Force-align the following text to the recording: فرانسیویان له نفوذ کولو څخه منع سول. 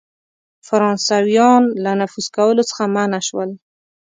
فرانسیویان 0.67 1.63
له 1.83 1.91
نفوذ 2.01 2.27
کولو 2.37 2.63
څخه 2.69 2.83
منع 2.95 3.19
سول. 3.29 3.49